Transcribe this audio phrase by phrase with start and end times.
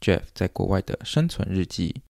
[0.00, 2.02] Jeff 在国外的生存日记。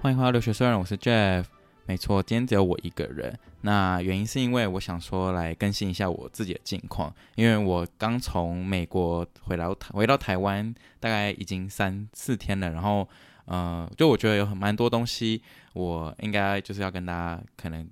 [0.00, 1.44] 欢迎回到留学虽然，我是 Jeff。
[1.86, 3.36] 没错，今天只有我一个人。
[3.62, 12.70] 那原因是因为我想说来更新一下我自己的近况，因为我刚从美国回来，回到台湾大概已经三四天了。
[12.70, 13.06] 然后，
[13.46, 15.42] 呃，就我觉得有很蛮多东西，
[15.74, 17.86] 我应该就是要跟大家可能。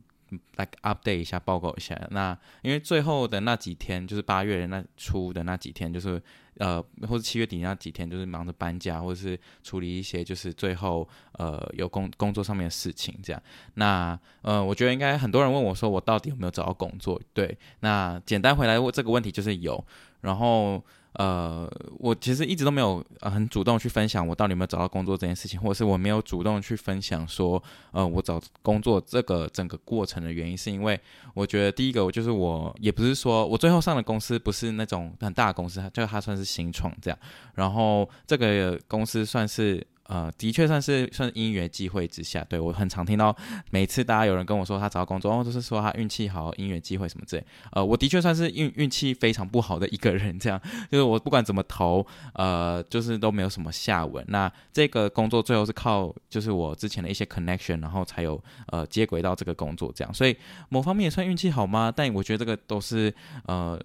[0.56, 1.94] 来 update 一下，报告一下。
[2.10, 6.20] 那因为最后的那几天，就是八月的那初的那几天，就是
[6.58, 13.42] 呃，或者七月底那几天，就是忙着搬家，或者是处理一些就是最后呃有工工作上面的事情这样。
[13.74, 17.20] 那呃，我觉得应该很多人问我说，我到底有没有找到工作？
[17.32, 19.84] 对，那简单回来问这个问题就是有，
[20.20, 20.82] 然后。
[21.14, 31.00] 呃，我其实一直都没有很主动去分享我到底有没有找到工作这件事情，或者是我没有主动去分享说，呃，我找工作这个整个过程的原因，是因为
[31.34, 37.18] 我觉得第一个，我就是我也不是说我最后上的公司不是那种很大的公司，就它算是新创这样，
[37.54, 39.84] 然后这个公司算是。
[40.08, 43.36] 呃，的确算是算是因缘际会之下，对，我很常听到，
[43.70, 47.44] 每次大家有人跟我说他找到工作，哦，都是说他运气好，因缘际会什么之类。
[47.72, 50.58] 呃，我的确算是运运气非常不好的一个人，这样，
[50.90, 54.24] 就是我不管怎么投，呃，就是都没有什么下文。
[54.28, 60.14] 那这个工作最后是靠就是我之前的一些 connection，然后才有呃接轨到这个工作这样。
[60.14, 60.34] 所以
[60.70, 61.92] 某方面也算运气好吗？
[61.94, 63.14] 但我觉得这个都是
[63.44, 63.78] 呃，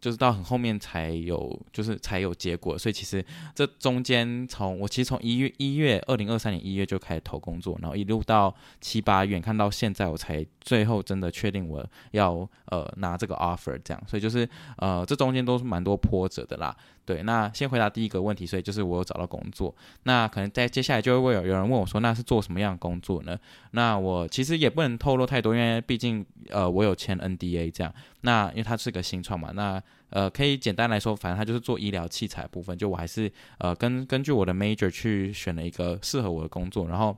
[0.00, 2.76] 就是到很后面才有，就是才有结果。
[2.76, 3.24] 所以其实
[3.54, 5.67] 这中间从我其实从一月一。
[5.68, 16.74] 一月二零二三年一月就开始投工作，然后一路到七八月，看到现在我才最后真的确定我要呃拿这个 offer 这样，所以就是呃这中间都是蛮多波折的啦。
[17.04, 23.38] 对，那先回答第一个问题，所以就是我有找到工作，那可能在接下来就会有有人问我说，那是做什么样的工作呢？
[23.70, 29.82] 那我其实也不能透露太多，因为毕竟呃我有签 NDA 这样，那因为它是个新创嘛，那。
[30.10, 32.76] 呃，可以简单来说，反正他就是做医疗器材部分。
[32.76, 36.86] 就我还是呃，根根据我的 major 去选了一个适合我的工作。
[36.88, 37.16] 然后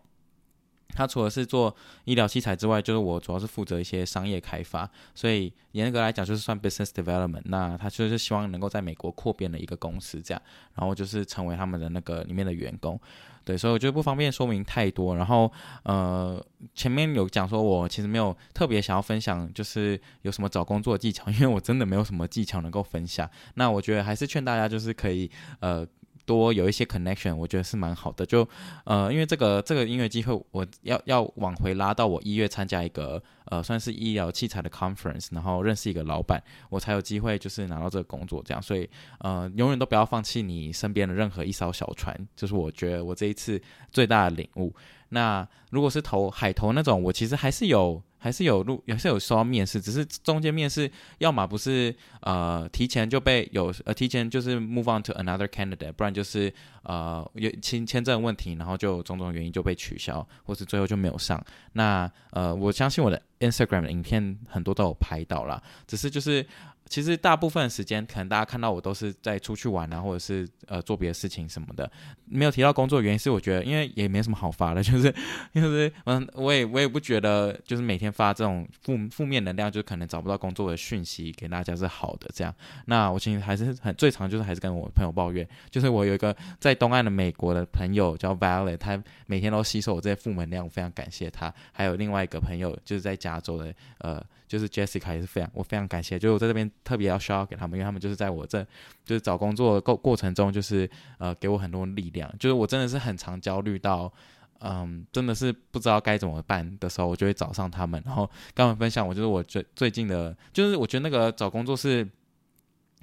[0.95, 1.75] 他除了是做
[2.05, 4.89] 医疗器材之外，就是我主要是负责一些商业开发。
[5.15, 7.43] 所以严格来讲，就是算 business development。
[7.45, 10.43] 那他就是希望能够在美国扩编的一个公司这样，
[10.75, 13.01] 然后就是成为他们的那个里面的员工。
[13.43, 15.17] 对，所以我就不方便说明太多。
[15.17, 15.51] 然后，
[15.85, 23.29] 呃，前面有讲说，我其实没有特别想要分享，就是有什么找工作的技巧，因为我真的没有什么技巧能够分享。
[23.55, 25.31] 那我觉得还是劝大家，就是可以，
[25.61, 25.87] 呃。
[26.31, 28.25] 多有一些 connection，我觉得是蛮好的。
[28.25, 28.49] 就
[28.85, 38.41] 呃，因为这个这个音乐机会，我要要往回拉到我一月参加一个呃，算是医疗器材的 conference，然后认识一个老板，我才有机会就是拿到这个工作。
[38.45, 43.61] 这样，所以呃，永远都不要放弃你身边的任何一艘小船，就是我觉得我这一次
[43.91, 44.73] 最大的领悟。
[45.09, 48.01] 那如果是投海投那种，我其实还是有。
[48.21, 50.89] 还是有录，还是有说要面试，只是中间面试，
[51.19, 61.43] 要么不是呃提前就被有呃提前就是 move on to another candidate，不然就是呃有签签证问题，然后就种种原因就被取消，或是最后就没有上。
[61.73, 66.47] 那呃我相信我的 Instagram 影片很多都有拍到啦，只是就是。
[66.91, 71.89] 其实大部分时间，可能大家看到我都是在出去玩啊，或者是呃做别的事情什么的，
[72.25, 75.15] 没有提到工作的原因是，我觉得因为也没什么好发的， 就是
[75.55, 82.53] 就是嗯，我也我也不觉得就是每天发这种负负面能量，就可能找不到工作的讯息给大家是好的这样。
[82.87, 91.55] 那我其实还是很最常就是还是跟我朋友抱怨，就是我有一个在东岸的美国的朋友叫 Violet，他每天都吸收我这些负能量，我非常感谢他。
[91.71, 94.21] 还有另外一个朋友就是在加州的呃。
[94.51, 98.67] 就是 Jessica 也是非常，我非常感谢，就是我在这边特别要 shout 给他们，因为他们就是在我这
[99.05, 102.29] 就是找工作过过程中，就是呃给我很多力量。
[102.37, 104.13] 就是我真的是很常焦虑到，
[104.59, 109.07] 嗯，真的是不知道该怎么办的时候，我就会找上他们，然后跟他们分享。
[109.07, 112.05] 我就是我最最近的，就是我觉得那个找工作是，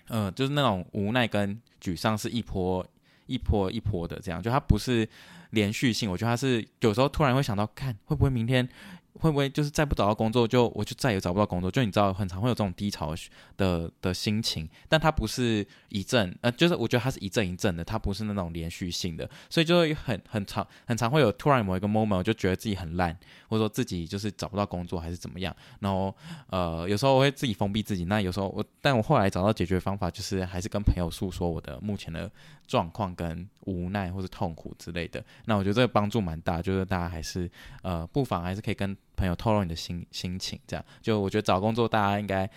[0.09, 2.85] 呃，就是那种无奈跟沮丧是一波
[3.25, 5.07] 一波一波的这样，就它不是
[5.51, 6.11] 连续性。
[6.11, 8.67] 我觉得它是有时候突然会想到，看会不会明天。
[9.19, 11.69] 会不会就是再不找到工作，就我就再也找不到工作？
[11.69, 13.13] 就你知道，很常会有这种低潮
[13.55, 23.17] 的的心情，但它不是一阵，呃，就是我觉得它是一阵一阵的，它不是那种连续性的，所以就会很很常很常会有突然某一个 moment，我就觉得自己很烂，
[23.49, 26.15] 或者说自己就是找不到工作还是怎么样，然后
[26.49, 32.31] 呃，有时候我会自己封闭自己，那有时候我，但我后来找到解决方法，就是还是跟朋友诉说我的目前的
[32.67, 37.49] 状况跟无奈或是痛苦之类的，那我觉得这个帮助蛮大，就是大家还是
[37.81, 42.49] 呃，不妨还是可以跟朋友透露你的心心情，这样就我觉得找工作大家应该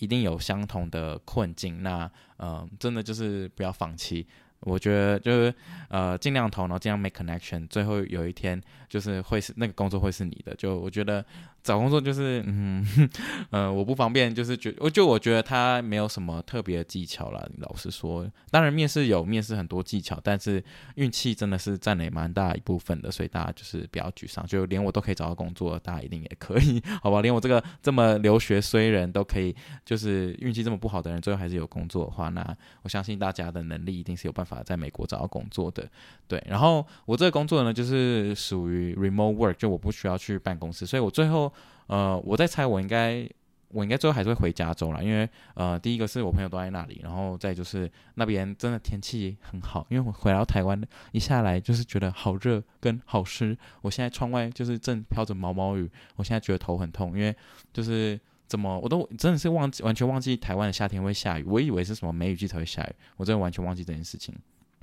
[0.00, 4.26] 一定有相同的困境，那嗯、真的就是不要放弃。
[4.60, 5.54] 我觉得就是
[5.88, 8.60] 呃，尽量投，然后尽量 make connection，最后有一天
[8.90, 10.54] 就是会是那个工作会是你的。
[10.56, 11.24] 就我觉得
[11.62, 12.84] 找工作就是嗯
[13.50, 17.42] 呃，我不方便，就是觉我就我觉得他没有什么特别的技巧啦。
[17.58, 20.62] 老实说，当然面试有面试很多技巧，但是
[20.96, 23.10] 运气真的是占了蛮大一部分的。
[23.10, 27.22] 所以大家就是不要沮丧，就连我都可以找到工作，大家一定也可以，好吧？
[27.22, 29.54] 连我这个这么留学衰人都可以，
[29.86, 34.44] 就是运气这么不好的人，最后还是有工作的话，那我相信大家的能力一定是有办。
[34.50, 35.88] 法在美国找到工作的，
[36.26, 41.49] 对，然后我这个工作呢，就是属于 remote work，就我不需要去办公室，所以我最后，
[41.86, 43.28] 呃，我在猜，我应该，
[43.68, 50.80] 我应该最后还是会回加州啦，因为，呃，第一个是我朋友都在那里，然后再就是那边真的天气很好，因为我回到台湾
[51.12, 57.34] 一下来就是觉得好热跟好湿，我现在窗外就是正飘着毛毛雨，我现在觉得头很痛，因为
[57.72, 58.18] 就是。
[58.50, 64.34] 怎么我都真的是忘记完全忘记台湾的夏天会下雨，我以为是什么梅雨季才会下雨，我真的完全忘记这件事情。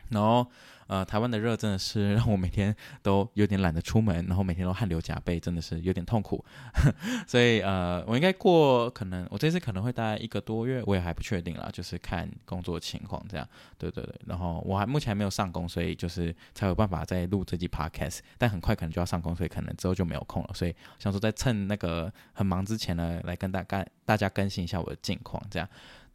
[0.07, 0.47] 然后
[0.87, 6.43] 呃，台湾的热真的是让我每天都有点懒得出门，然后每天都汗流浃背，真的是有点痛苦。
[7.27, 13.47] 所以呃，我应该过可能我这次可能会待一个多月，我也还不确定啦，就是看工作情况这样。
[13.77, 20.49] 对对对，然后我还目前还没有上工，所以就是才有办法再录这集 podcast，但很快可能就要上工，所以可能之后就没有空了。
[20.53, 25.67] 所以想说在趁那个很忙之前呢，来跟大概大家更新一下我的近况这样。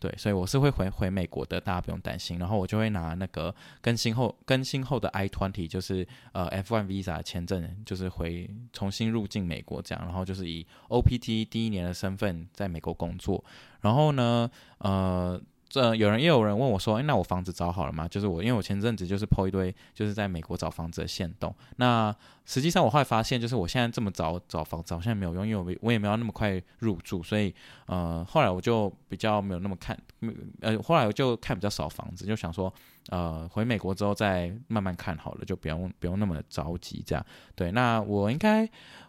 [0.03, 2.41] 对，所以我是会回回美国的，大家不用担心。
[2.41, 10.05] 然后我就会拿那个更新后更新后的 I twenty，就是呃 F one Visa 签证，就是回重新入境美国这样。
[10.05, 13.45] 然后就是以 OPT 第一年的身份在美国工作。
[13.81, 15.41] 然后呢，呃。
[15.73, 21.55] 这有人也有人问我说：“诶，那我房子找好了吗？”就是我，因为我前阵子就是抛一堆，就是在美国找房子的线动。
[21.77, 22.15] 那
[22.45, 27.55] 实际上我后来发现，就是我现在这么早找房子好像没有用，因为我我也没有那么快入住，所以
[27.87, 29.99] 呃，后来我就比较没有那么看，
[30.61, 32.71] 呃，后来我就看比较少房子，就想说。
[33.09, 37.27] 呃，回美国之后再慢慢看好了，就不用不用那么着急这样。
[37.55, 38.63] 对，那我应该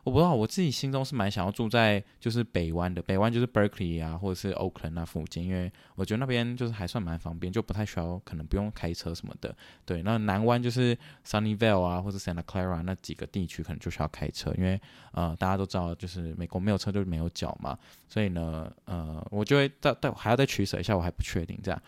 [0.03, 9.55] 我不知道，我自己心中是蛮想要住在就是北湾的，北湾就是 Berkeley 啊，或者是 Oakland 那附近，因为我觉得那边就是还算蛮方便，就不太需要可能不用开车什么的。
[9.85, 14.81] 对，那南湾就是 Sunnyvale 啊，或者 Santa Clara 那几个地区可能就需要开车，因为
[15.11, 17.77] 呃大家都知道，就是美国没有车就没有脚嘛，
[18.09, 21.79] 所以呢，呃，我就会再再还要再取舍一下，我还不确定这样。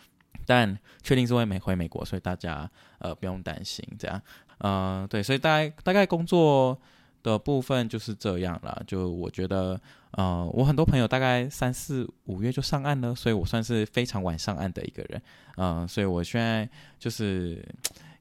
[0.45, 2.69] 但确定是会没回美国，所以大家
[2.99, 4.21] 呃不用担心这样，
[4.59, 6.79] 嗯、对，所以大概大概工作
[7.23, 8.81] 的部分就是这样了。
[8.85, 9.79] 就我觉得，
[10.11, 15.21] 呃，我很多朋友大概三四五月就上岸了，所以我算是非常晚上岸的一个人，
[15.57, 16.69] 嗯、所以我现在
[16.99, 17.63] 就是，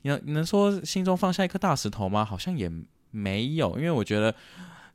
[0.02, 2.24] 你能你能说心中放下一颗大石头吗？
[2.24, 2.70] 好像也
[3.10, 4.34] 没有，因为我觉得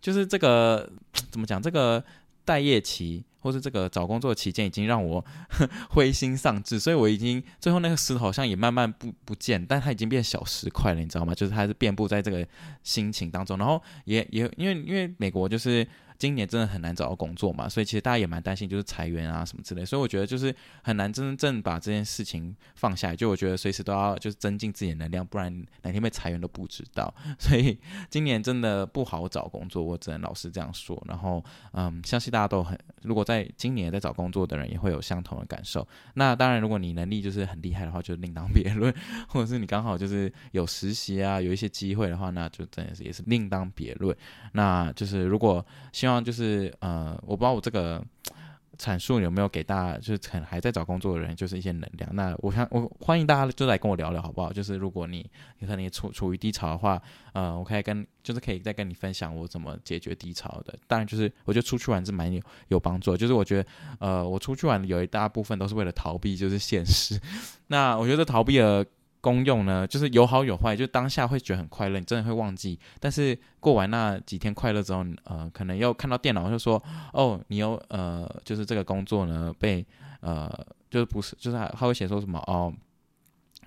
[0.02, 0.90] 就是这个
[1.32, 2.04] 怎么讲，这个
[2.44, 3.24] 待业期。
[3.40, 5.24] 或是这个找工作期间已经让我
[5.92, 11.34] 灰心丧志，所以我已经最后那个石头好像也慢慢不不见，但它已经变小石块了，你知道吗？
[11.34, 12.48] 就是它是遍布在这个
[12.84, 15.88] 心情当中，然后也也因为因为美国就是。
[16.20, 19.86] 今年真的很难找到工作嘛，所以其实大家也蛮担心，就是裁员啊什么之类。
[19.86, 23.16] 所以我觉得就是很难真正把这件事情放下来。
[23.16, 27.14] 就我觉得随时都要就是增进自己的能量，不然哪天被裁员都不知道。
[27.40, 31.02] 所以今年真的不好找工作，我只能老实这样说。
[31.08, 35.88] 然后嗯，相信大家都很，如果在今年在找工作的人也会有相同的感受。
[36.16, 38.92] 那当然，如果你能力就是很厉害的话，就另当别论；
[39.30, 44.14] 或者是你刚好就是有实习啊，有一些机会的话，那就真的是也是另当别论。
[44.52, 46.09] 那就是如果希望。
[46.10, 48.04] 望就是呃，我不知道我这个
[48.80, 52.10] 阐述有没有给大家，就是可能还在找工作的人，就是一些能量。
[52.14, 54.54] 那我想我欢迎大家就来跟我聊聊，好不好？
[54.54, 57.02] 就是如果你你可能也处处于低潮的话，
[57.34, 60.74] 呃，我可以跟就是可以再跟你分享我怎么解决低潮的。
[60.88, 63.18] 当然，就是我觉得出去玩是蛮有有帮助的。
[63.18, 67.20] 就是我觉得呃，我出去玩有一大部分都是为了逃避，就是现实。
[67.68, 68.86] 那我觉得逃避了。
[69.22, 72.80] 功用呢，就是有好有坏，就当下会觉得很快乐，你真的会忘记。
[73.00, 76.82] 但是过完那几天快乐之后，呃，可能又看到电脑就说，
[77.14, 79.86] 哦，你有呃，就是这个工作呢被
[80.22, 80.50] 呃，
[80.90, 82.74] 就是不是，就是还会写说什么哦，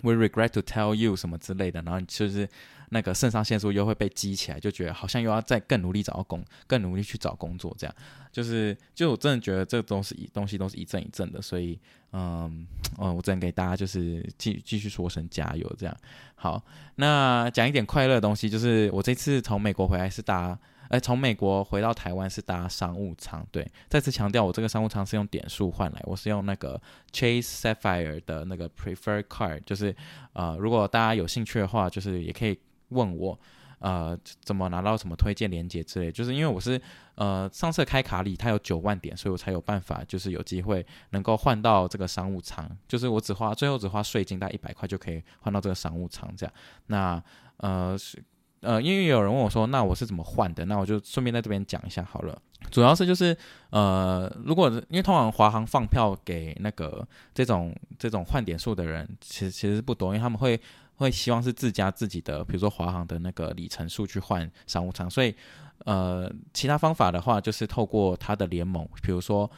[0.02, 2.48] We regret to tell you 什么之类的，然后就是
[2.90, 7.96] 那个肾上腺素又会被激起来，就觉得好像又要再更努力找到工，更努力去找工作，这样
[8.32, 11.78] 就是就我真的觉得这个东西东西都是一阵一阵的，所以
[12.12, 12.66] 嗯
[12.98, 15.96] 嗯，我只能给大家就是继继续说声加油，这样
[16.34, 16.62] 好。
[16.96, 20.58] 那讲一点快乐的东西，就是我这次从美国回来是搭。
[20.92, 26.78] 哎，从美国回到台湾是搭商务舱，对，再次强调，我这个商务舱是用点数换来，我是用那个
[27.10, 29.96] Chase Sapphire 的那个 Preferred Card，就是
[30.34, 32.58] 呃，如果大家有兴趣的话，就是也可以
[32.90, 33.40] 问我，
[33.78, 36.78] 呃，怎么拿到什么推荐连接之类，就是因为我是
[37.14, 46.54] 呃上次开卡里，它有九万点，所以我才有办法，就是有机会能够换到这个商务舱，就是我只花最后只花税金大概一百块就可以换到这个商务舱，这样，
[46.88, 47.24] 那
[47.56, 47.96] 呃。
[48.62, 50.64] 呃，因为有人问我说，那我是怎么换的？
[50.64, 52.36] 那我就顺便在这边讲一下好了。
[52.70, 53.36] 主要是就是，
[53.70, 60.58] 呃，如果因为通常华航放票给那个这种这种换点数的人，其实其实不多，因为他们会
[60.96, 65.10] 会希望是自家自己的，比如说华航的那个里程数去换商务舱。
[65.10, 65.34] 所以，
[65.84, 69.50] 呃，其他方法的话，就是透过他的联盟，比如说。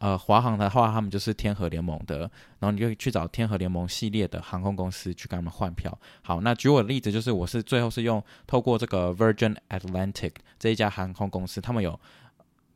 [0.00, 2.20] 呃，华航的话，他们就是天河联盟的，
[2.58, 5.96] 然后你就去找天河联盟系列的航空公司去跟他们换票。
[6.22, 11.98] 好，那举我的例子，就是我是最后是用透过这个 Virgin Atlantic 这一家航空公司，他们有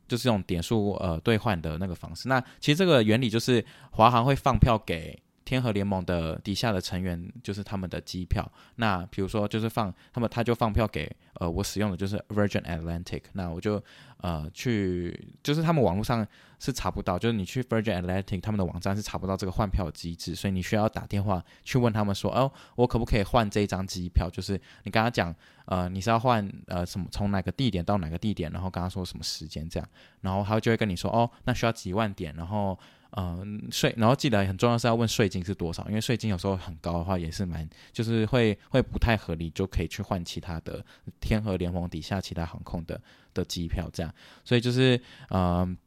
[0.07, 2.29] 就是用点数呃兑换的那个方式。
[2.29, 5.21] 那其实这个原理就是华航会放票给。
[5.51, 13.83] 天河联盟的底下的成员就是他们的机票，那比如说就是放他们，他就放票给呃我使用的就是 Virgin Atlantic，那我就
[14.21, 16.25] 呃去就是他们网络上
[16.57, 24.29] 是查不到，就是你去 Virgin Atlantic 他们的网站是查不到这个换票机制，所以你需要打电话去问他们说，哦，我可不可以换这一张机票？
[24.29, 24.53] 就是
[24.83, 29.89] 你跟他讲，呃，你是要换呃什么从哪个地点到哪个地点，然后跟他说什么时间这样，
[30.21, 32.79] 然后他就会跟你说，哦，那需要几万点，然后。
[33.17, 40.83] 嗯，税，然后记得很重要是要问税金是多少，因为税金有时候很高的话也是蛮，就是会会不太合理，就可以去换其他的
[41.19, 43.01] 天河联盟底下其他航空的
[43.33, 44.13] 的机票这样，
[44.45, 44.97] 所以就是
[45.29, 45.77] 嗯，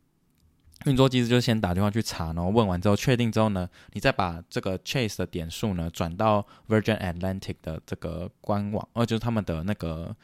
[0.85, 10.14] 运作机制就是先打电话去查，然后问完之后确定之后呢，你再把这个 Chase 的点数呢转到 Virgin Atlantic 的这个官网，哦，就是他们的那个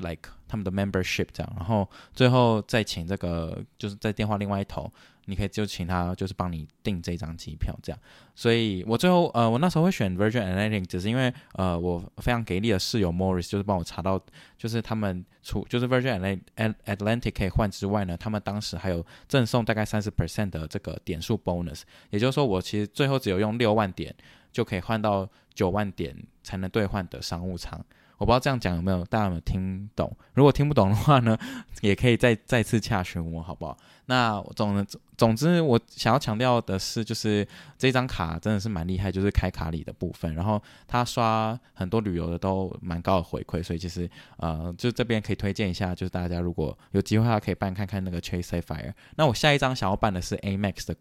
[0.00, 4.92] like 他们的 membership 这样，然后最后再请这个就是在电话另外一头。
[5.28, 7.98] 你可以就请他，就是帮你订这张机票，这样。
[8.36, 14.22] 所以我最后，呃，我那时候会选 Virgin Atlantic，只是因为，呃，我非常给力的室友 Morris 就是帮我查到，
[14.56, 24.14] 就是他们除就是 Virgin Atlantic 可以换之外呢，他们当时还有赠送大概三十 percent 的这个点数 bonus，也就是说，我其实最后只有用六万点
[24.52, 27.84] 就可以换到九万点才能兑换的商务舱。
[28.18, 30.10] 我不知道这样讲有没有大家有没有听懂？
[30.34, 31.36] 如果听不懂的话呢，
[31.82, 33.76] 也可以再再次洽询我，好不好？
[34.06, 37.46] 那总的总之，我想要强调的是，就是
[37.76, 44.08] 这张卡真的是蛮厉害，就是开卡里的部分，然后他刷很多旅游的都蛮高的回馈，所以其实
[44.38, 48.92] 呃，就这边可以推荐一下，就是大家如果有机会的话，可以办看看那个 Chase Sapphire。
[49.16, 50.96] 那我下一张想要办的是 Amex 的。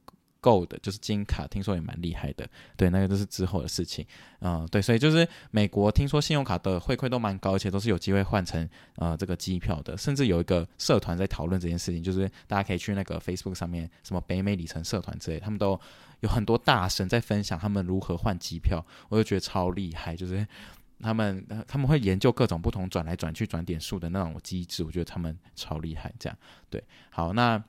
[0.46, 2.48] Gold 就是金卡，听说也蛮厉害的。
[2.78, 4.06] 对，那个都是之后的事情。
[4.42, 9.98] 嗯，对，所以就是美国听说信用卡的回馈都蛮高，而且都是有机会换成呃这个机票的。
[9.98, 15.80] 甚至有一个社团在讨论这件事情，就是大家可以去那个 Facebook 上面，什么北美里程社团之类，他们都
[16.20, 20.16] 有很多大神在分享他们如何换机票，我就觉得超厉害。
[20.16, 20.46] 就是
[21.00, 26.14] 他们他们会研究各种不同转来转去转点数的那种机制，我觉得他们超厉害。
[26.20, 26.38] 这样
[26.70, 27.64] 对，好那。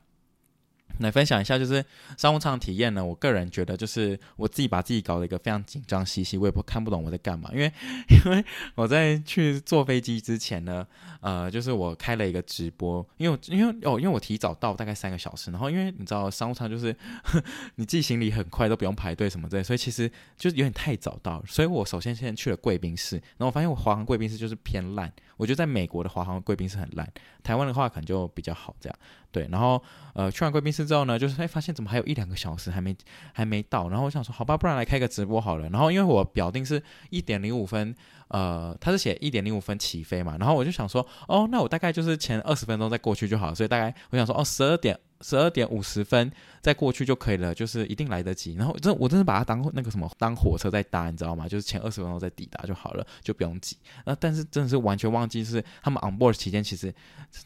[0.99, 1.85] 来分享一下，就是
[2.17, 3.05] 商务舱体验呢。
[3.05, 7.51] 我个人觉得，就是我自己把自己搞了一个非常紧张兮兮，我也不看不懂我在干嘛。
[7.53, 7.71] 因为，
[8.09, 10.87] 因为我在去坐飞机之前呢，
[11.21, 17.43] 呃，就是我开了一个直播，因为因为哦，因为我提早到大概三个小时，然后因为你知道商务舱就是呵
[17.77, 25.13] 你寄行李很快，都不用排队什么之类，所以其实就是有点太早到，所以我首先先去了贵宾室，然后我发现我华航贵宾室就是偏烂。
[25.37, 27.07] 我觉得在美国的华航贵宾室很烂，
[27.43, 28.99] 台湾的话可能就比较好这样。
[29.31, 29.83] 对，然后
[30.15, 32.97] 呃去完贵宾室之后呢，就是哎发现怎么还有一两个小时还没
[33.33, 35.69] 还没到，然后我想说好吧，不然来开个直播好了。
[35.69, 37.95] 然后因为我表定是一点零五分，
[38.29, 44.99] 呃他是写一点零五分起飞嘛，然后我就想说哦那我大概就是前二十分钟再过去就好了，所以大概我想说哦十二点。
[45.21, 46.31] 十二点五十分
[46.61, 48.55] 再过去就可以了，就是一定来得及。
[48.55, 51.49] 然后真我真的把它当那个什么当火车在搭，你知道吗？
[51.49, 53.77] 就是前二十分钟再抵达就好了，就不用挤。
[54.05, 56.93] 那但是真的是完全忘记，是他们 on board 期间其实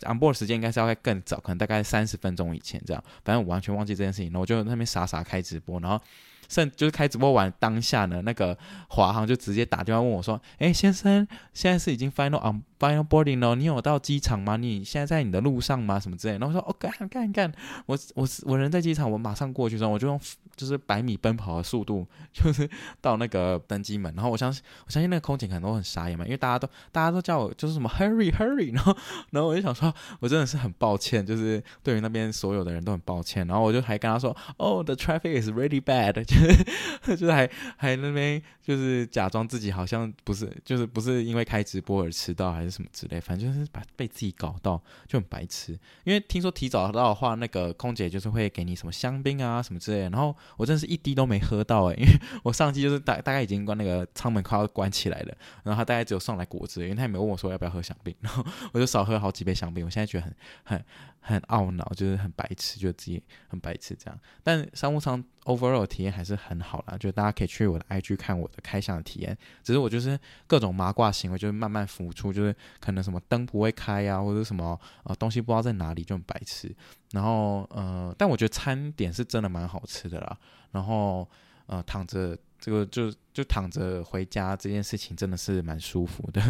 [0.02, 3.02] on board 时间应该是要更早，可能大概三十分钟以前这样。
[3.24, 6.00] 反正我完全忘记这件事情，然后我就那边傻傻开直播，然后
[6.48, 8.56] 甚就是开直播完当下呢，那个
[8.88, 14.56] 华航就直接打电话问我说：“哎，先生，现在是已经 final on final boarding 了，你有到机场吗？
[14.56, 16.00] 你现在在你的路上吗？
[16.00, 17.52] 什么之类。”然后我说：“哦，干干干，
[17.86, 20.18] 我我我人在机场，我马上过去。”之后我就用
[20.56, 22.68] 就是百米奔跑的速度，就是
[23.00, 24.12] 到那个登机门。
[24.14, 28.96] 然后我相信我相信那个空姐可能都很傻眼嘛，因为大家都大家都叫我就是什么 hurry hurry，然后
[29.30, 33.46] 然后我就想说，我真的是很抱歉，就是对于那边所有的人都很抱歉。
[33.46, 36.12] 然后我就还跟他说：“哦，the traffic is really bad。
[36.24, 45.72] ”就是就是还还那边就是假装自己好像不是就是不是因为开直播而迟到还是什么之类，反正就是把被自己搞到就很白痴。
[46.04, 50.02] 因为听说提早到的话，那个空姐就是会给你什么香槟啊什么之类。
[50.02, 52.12] 然后我真是一滴都没喝到诶，因 为
[52.42, 55.34] 我上机就是大大概已经关那个舱门快要关起来了，
[55.64, 59.84] 然后他大概只有上来果汁，因为他也没问我说要不要喝香槟，然后我就少喝好几杯香槟。
[59.84, 60.34] 我现在觉得很
[60.64, 60.84] 很。
[61.20, 64.18] 很懊恼，就是很白痴，觉得自己很白痴这样。
[64.42, 69.36] 但商务舱 overall 体验还是很好啦，就大家可以去我的 IG 看我的开箱的体验。
[69.62, 76.74] 只是我就是各种麻瓜行为，就是慢慢浮出，就是可能什么灯不会开啊，或者什么呃东西不知道在哪里就很白痴。
[77.12, 80.38] 然后呃，但我觉得餐点是真的蛮好吃的啦。
[80.72, 81.28] 然后
[81.66, 86.42] 呃，躺着这个就就躺着回家这件事情真的是蛮舒服的。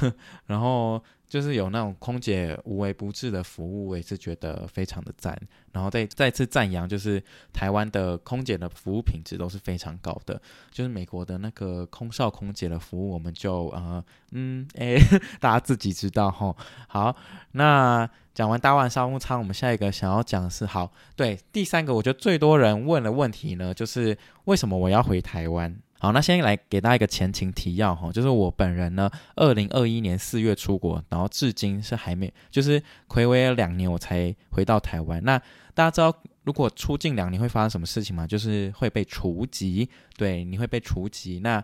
[0.46, 1.02] 然后。
[1.30, 5.40] 就是有那种空姐无微不至的服务，我也是觉得非常的赞。
[5.70, 10.42] 然后再再次赞扬，就是台湾的空姐的服务品质都是非常高的。
[10.72, 14.96] 就是美国的那个空少空姐的服务，我们就呃嗯哎，
[15.38, 16.52] 大家自己知道哈。
[16.88, 17.14] 好，
[17.52, 25.78] 那讲完大万商务舱，我们下一个想要讲的是好，对，第三个我觉得最多人问的问题呢，就是为什么我要回台湾？
[26.02, 35.22] 好，那先来给大家一个前情提要哈，就是我本人呢，二零二一年四月出国，然后至今是还没，就是睽违了两年我才回到台湾。
[35.22, 35.38] 那
[35.74, 36.10] 大家知道，
[36.44, 38.26] 如果出境两年会发生什么事情吗？
[38.26, 41.40] 就是会被除籍，对，你会被除籍。
[41.40, 41.62] 那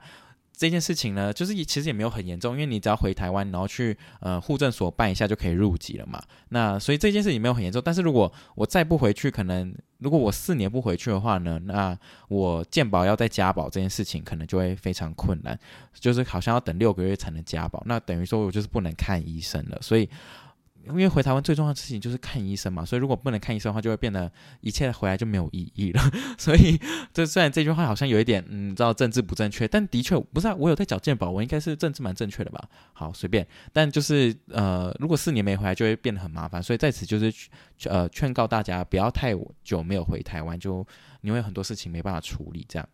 [0.57, 6.19] 这件事情呢，就是其实也没有很严重，因为你只要回台湾，然后去呃户政所办一下就可以入籍了嘛。
[6.49, 7.83] 那所以这件事情没有很严重。
[7.85, 11.97] 但是如果我再不回去，可能如果我四年不回去的话呢，那
[12.29, 15.59] 我健保要再加保这件事情可能就会非常困难，
[15.93, 17.83] 就是好像要等六个月才能加保。
[17.85, 20.09] 那等于说我就是不能看医生了，所以。
[20.89, 26.03] 因为回台湾最重要的事情就是看医生嘛，所以如果不能看医生的话，就会变得一切回来就没有意义了。
[26.39, 26.81] 所以
[27.13, 30.55] 这虽然这句话好像有一点，嗯，知道政治不正确，但的确不是啊。
[30.55, 32.69] 我有在缴健保，我应该是政治蛮正确的吧？
[32.93, 33.47] 好，随便。
[33.73, 36.63] 但就是呃，如果四年没回来，就会变得很麻烦。
[36.63, 37.33] 所以在此就是
[37.85, 39.35] 呃劝告大家，不要太
[39.65, 40.87] 久没有回台湾，就
[41.21, 42.89] 你会有很多事情没办法处理这样。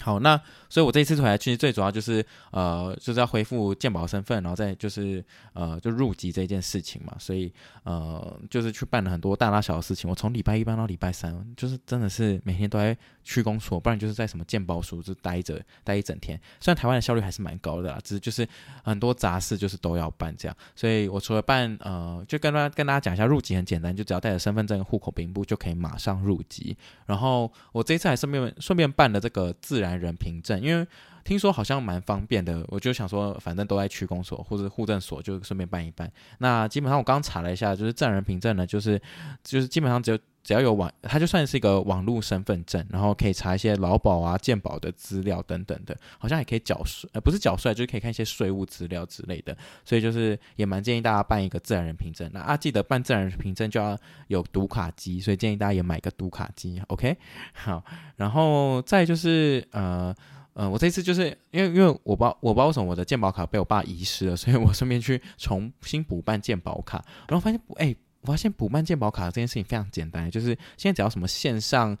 [0.00, 7.14] 好，那所以，我这一次回来其实最主要就是，呃，就是要恢复健保身份，然后再就是，呃，就入籍这件事情嘛。
[7.18, 7.52] 所以，
[7.84, 10.10] 呃，就是去办了很多大大小小的事情。
[10.10, 16.40] 我从礼拜一办到礼拜三，就是真的是每天都在区公所，不然就是在什么健保署就待着待一整天。
[16.60, 18.46] 虽然台湾的效率还是蛮高的啦，只是就是
[18.82, 20.56] 很多杂事就是都要办这样。
[20.74, 26.76] 所以我除了办，呃，就跟大家跟大家讲一下入籍很简单，就只要带着身份证、户口名簿就可以马上入籍。
[27.06, 30.86] 然后我这一次还顺便顺便办了这个自然人凭证，因为
[31.24, 36.10] 听说好像蛮方便的，我就想说，反正都在区公所或者户政所，就顺便办一办。
[36.38, 39.00] 那基本上我刚查了一下，就是自然人凭证呢，就是
[39.42, 49.56] 就是基本上只有只要有网，它就算是一个网络身份证，然后可以查一些劳保啊、健保的资料等等的，好像也可以缴税，呃，不是缴税，就是可以看一些税务资料之类的。
[49.84, 52.28] 所以就是也蛮建议大家办一个自然人凭证。
[52.34, 56.82] 那啊，记得办自然人凭证就要有读卡机，所以建议大家也买个读卡机。
[56.88, 57.16] OK，
[57.52, 57.84] 好，
[58.16, 60.14] 然后再就是呃。
[60.54, 71.96] 嗯、我这次就是因为因为我不我不知道为什么我的健保卡被我爸遗失了，所以我顺便去重新补办健保卡，然后发现哎，我发现补办健保卡这件事情非常简单，就是现在只要什么线上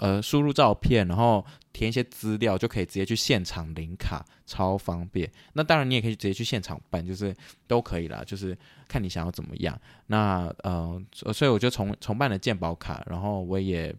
[0.00, 5.30] 呃输入照片，然后填一些资料就可以直接去现场领卡，超方便。
[5.54, 7.34] 那当然你也可以直接去现场办，就是
[7.66, 9.80] 都可以啦，就是看你想要怎么样。
[10.08, 13.94] 那呃，所以我就重重办了健保卡，然后我也。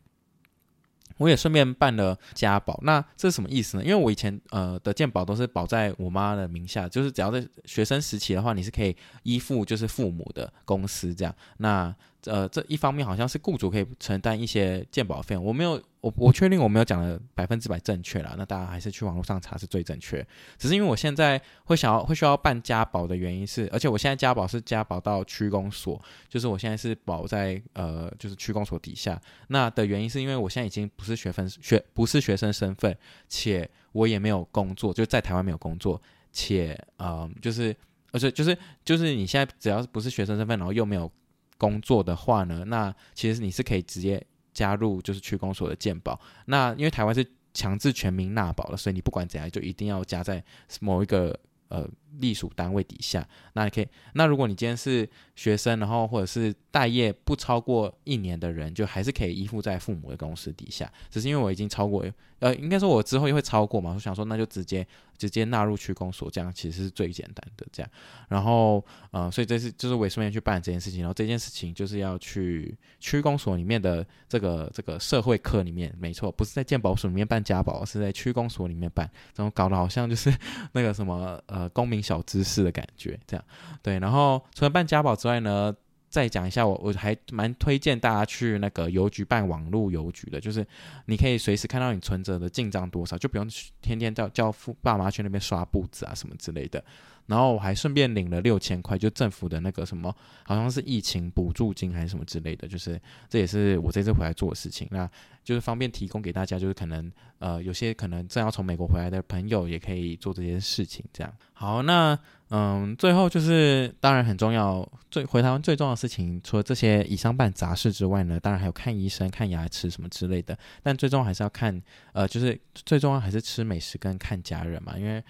[1.17, 3.83] 我也顺便办了家保，那这是什么意思呢？
[3.83, 11.33] 因为我以前呃的健保都是保在我妈的名下，就是只要在学生时期的话，你是可以依附就是父母的公司这样。
[11.57, 18.35] 那呃，这一方面好像是雇主可以承担一些鉴保费用，我没有，我我确定我没有讲的百分之百正确啦。
[18.37, 20.25] 那大家还是去网络上查是最正确。
[20.57, 29.21] 只是因为我现在会想要会需要办家保的原因是，而且我现在家保是家保到区公所，就是我现在是保在呃就是区公所底下。
[29.49, 32.97] 那的原因是因为我现在已经不是学分学不是学生身份，
[33.29, 37.75] 且我也没有工作，就在台湾没有工作，且呃就是
[38.11, 41.11] 而且就是就是你现在只要不是学生身份，然后又没有。
[41.57, 46.19] 工作的话呢，那其实你是可以直接加入就是区公所的健保。
[46.45, 50.43] 那因为台湾是强制全民纳保了，所以你不管怎样就一定要加在
[50.79, 51.39] 某一个
[51.69, 51.89] 呃。
[52.19, 53.87] 隶属单位底下，那你可以。
[54.13, 60.91] 那如果你今天是学生，然后或者是待业不超过一年的人，就还是可以依附在父母的公司底下。
[61.09, 62.05] 只是因为我已经超过，
[62.39, 63.91] 呃，应该说我之后也会超过嘛。
[63.93, 64.85] 我想说，那就直接
[65.17, 67.65] 直接纳入区公所，这样其实是最简单的。
[67.71, 67.91] 这样，
[68.29, 71.01] 然后呃，所以这是就是我顺便去办这件事情。
[71.01, 79.09] 然后这件事情就是要去区公所里面的这个这个社会科里面，没错，不是在健保署里面办家宝，是在区公所里面办。
[79.35, 80.33] 然后搞得好像就是
[80.71, 82.04] 那个什么呃公民。
[82.05, 83.43] 小知识的感觉，这样
[83.81, 83.97] 对。
[83.99, 85.75] 然后除了办家宝之外呢，
[86.07, 90.65] 再讲一下我，我还蛮推荐大家去那个邮局办网络邮局的，就是
[91.07, 93.49] 你可以随时看到你存折的进账多少，就不用
[93.81, 96.83] 天天叫叫父爸妈去那边刷簿子啊什么之类的。
[97.27, 104.87] 然后我还顺便领了六千块，就政府的那个什么，好像是疫情补助金还是什么之类的，就是这也是我这次回来做的事情。
[104.91, 105.09] 那
[105.43, 111.33] 就是方便提供给大家，就是可能呃有些可能正要从美国回来的朋友也可以做这些事情，这样。
[111.53, 112.17] 好，那
[112.49, 120.57] 嗯，最后就是当然很重要，最回台湾最重要的事情，除了这些以上办杂事之外呢，当然还有看医生、看牙齿什么之类的。
[120.83, 121.81] 但最重要还是要看
[122.13, 125.23] 呃，就是最重要还是吃美食跟看家人嘛，因为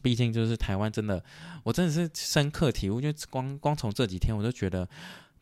[0.00, 1.22] 毕竟就是台湾真的，
[1.62, 4.88] 我真的是深刻体悟，因为光光从这几天我就觉得。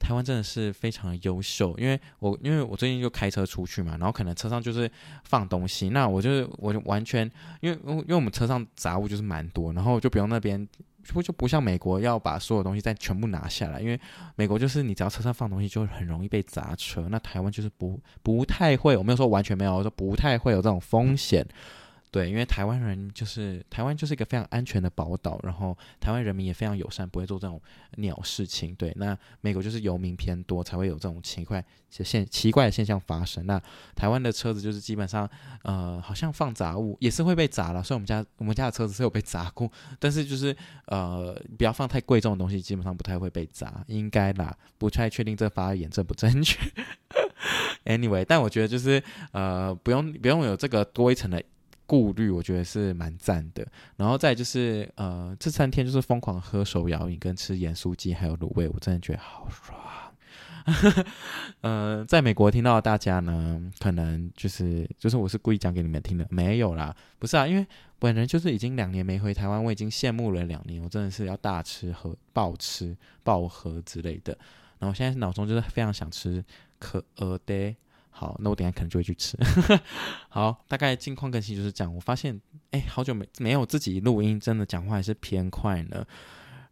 [0.01, 4.91] 台湾真的是非常优秀，因为我因为我最近就开车出去嘛，然后可能车上就是
[5.23, 7.25] 放东西，那我就是我就完全
[7.61, 10.69] 因为因为我们车上杂物就是蛮多，然后就不用那边
[11.09, 14.01] 不就不像美国要把所有东西再全部拿下来，因为
[14.37, 21.47] 美国就是你只要车上放东西就很容易被砸车，那台湾就是不不太会，我没有说完全没有，说不太会有这种风险。
[22.12, 27.59] 对，因为台湾人就是台湾就是一个非常安全的宝岛，然后台湾人民也非常友善，不会做这种
[27.96, 28.75] 鸟事情。
[28.75, 33.46] 对，那美国就是游民偏多，才会有这种奇怪现奇怪的现象发生。
[33.46, 33.59] 那
[33.94, 35.27] 台湾的车子就是基本上，
[35.62, 40.55] 呃，好像放杂物也是会被砸了，所以我们家我们家的车子是有被砸过，但是就是
[40.88, 46.61] 呃，不要放太贵重的东西，基本上不太会被砸，应该啦，不太确定这发言正不正确。
[47.87, 51.42] Anyway，但我觉得就是呃，不用不用有这个多一层的。
[51.93, 59.79] 顾虑我觉得是蛮赞的，然后再就是呃，这三天就是疯狂喝手摇饮跟吃盐酥鸡还有卤味，我真的觉得好爽。
[61.61, 67.67] 呃，在美国听到大家呢，可能就是就是我是故意讲给你们听的，没有啦，不是啊，因为
[67.99, 74.39] 本人就是已经两年没回台湾，我已经羡慕了两年，我真的是要大吃喝暴吃暴喝之类的，
[74.79, 76.43] 然后现在脑中就是非常想吃
[76.79, 77.77] 可乐的。
[78.14, 79.37] 好，那我等下可能就会去吃。
[80.29, 81.92] 好，大概近况更新就是这样。
[81.92, 82.38] 我发现，
[82.70, 86.07] 哎，好久没没有自己录音，真的讲话还是偏快呢。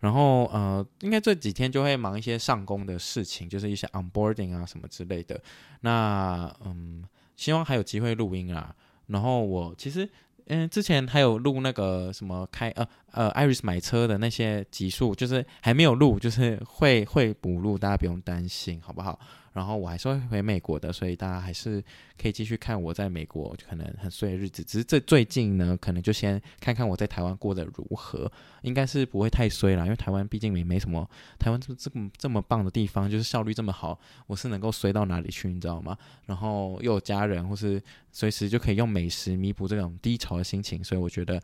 [0.00, 5.38] 然后，呃，应该这几天就会忙一些上工的事情，就是一些 onboarding 啊什么之类的。
[5.80, 7.04] 那，嗯，
[7.36, 8.74] 希望还有机会录音啊。
[9.08, 10.08] 然后我其实，
[10.46, 19.18] 嗯，之前还有录那个什么开呃呃，Iris 买车的那些集数，就是还没有录，就是会会补录，大家不用担心，好不好？
[19.52, 21.82] 然后我还是会回美国的，所以大家还是
[22.20, 24.62] 可以继续看我在美国可能很衰的日子。
[24.62, 28.30] 只是这最近呢，可能就先看看我在台湾过得如何，
[28.62, 31.08] 应该是不会太衰啦，因为台湾毕竟也没什么，
[31.38, 35.96] 台湾这这么这么棒的地方，就是效率这么好，我是能够衰到哪里去，你知道吗？
[36.26, 37.82] 然后又有家人，或是
[38.12, 41.42] 随时就可以用美食弥补这种低潮的心情，所以我觉得。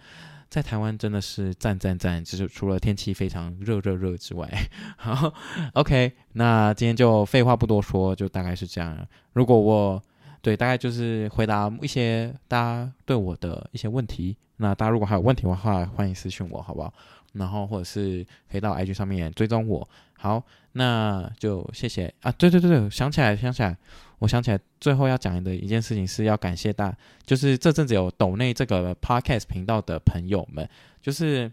[0.48, 4.48] 在台湾真的是赞赞赞，就是除了天气非常热热热之外，
[4.96, 5.34] 好
[5.74, 9.06] ，OK，那今天就废话不多说，就大概是这样。
[9.32, 10.02] 如果我
[10.42, 16.92] 对大概就是回答一些大家对我的一些问题，那大家如果还有问题的话，欢迎私信我，好不好？
[17.32, 19.86] 然后或者是可以到 IG 上面追踪我。
[20.18, 22.32] 好，那就谢谢啊！
[22.32, 23.76] 对对对对，想起来想起来。
[24.18, 30.66] 我想起来，最后要讲的一件事情是要感谢大，就是这阵子有抖内这个 podcast 频道的朋友们。
[31.02, 31.52] 就是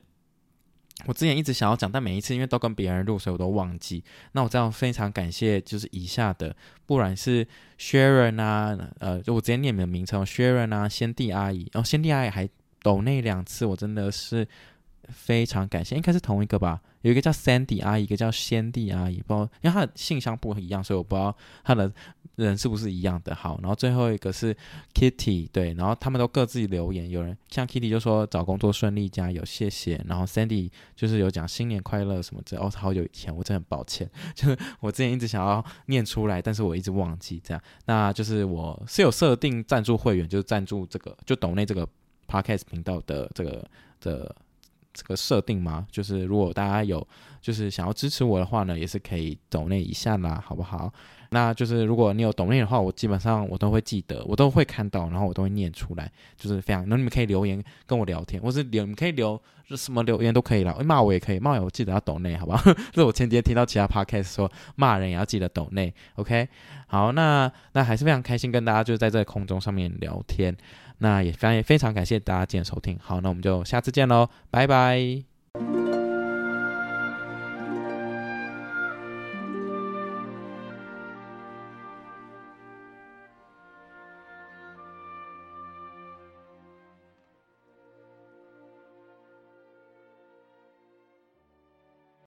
[1.06, 4.04] 我之前一直想要讲，但每一次因为都跟别人录，所以我都忘记。
[4.32, 12.48] 那我这样非常感谢，就是以下的，不然是 Sharon 啊，呃，就我直接念你们的名称，Sharon 啊，先帝阿姨，然后、哦、先帝阿姨还
[12.82, 14.48] 抖那两次，我真的是
[15.10, 16.82] 非常感谢，应该是同一个吧。
[17.02, 21.92] 有一个叫 Sandy 阿姨，一个叫先帝阿姨，不知道，因为她的信箱不一样，所以我不知道她的
[22.36, 23.36] 人是不是一样的。
[23.36, 24.56] 好，然后最后一个是
[24.93, 30.04] Kitty，对，然后他们都各自留言，有人像 Kitty 就说找工作顺利，加油，谢谢。
[30.08, 32.58] 然后 Sandy 就是有讲新年快乐什么的。
[32.60, 37.63] 哦，好久以前，我真的很抱歉， 就是我之前一直想要念出来，但是我一直忘记这样。
[37.86, 41.88] 那就是我是有设定赞助会员，就是赞助这个就抖内这个
[42.28, 43.65] Podcast 频道的这个
[44.00, 44.36] 的。
[44.93, 45.86] 这个设定吗？
[45.91, 47.06] 就是如果大家有
[47.41, 50.91] 就是想要支持我的话呢，也是可以抖内一下啦，好不好？
[51.32, 56.88] 那就是如果你有抖内的话，我基本上我都会记得，我都会看到，然后我都会念出来，就是非常。
[56.88, 59.41] 那你们可以留言跟我聊天，或是留，你们可以留
[59.75, 62.62] 什么留言都可以了，骂我也可以，骂我记得要抖内，好不好？
[62.93, 66.47] 这是我前几天听到其他 podcast 说骂人也要记得抖内，OK？
[66.86, 70.56] 好，那那还是非常开心跟大家就是在这空中上面聊天，
[70.97, 75.33] 那也非常非常感谢大家今天收听，好，那我们就下次见喽，拜拜。